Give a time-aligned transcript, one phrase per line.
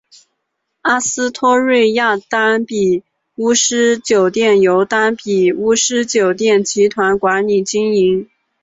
[0.81, 3.03] 阿斯托瑞亚丹比
[3.35, 8.27] 乌斯酒店由丹比乌斯酒店集团管理经营。